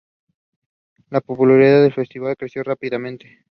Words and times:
La 1.11 1.21
popularidad 1.21 1.83
del 1.83 1.93
Festival 1.93 2.35
creció 2.35 2.63
rápidamente. 2.63 3.45